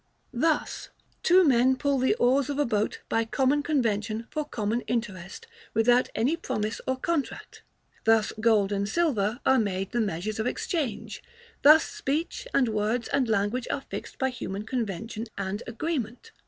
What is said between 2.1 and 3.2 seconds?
oars of a boat